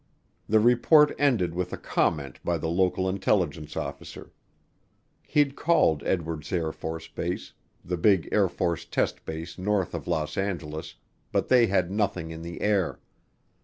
[0.49, 4.33] The report ended with a comment by the local intelligence officer.
[5.27, 7.51] He'd called Edwards AFB,
[7.85, 10.95] the big Air Force test base north of Los Angeles,
[11.31, 12.99] but they had nothing in the air.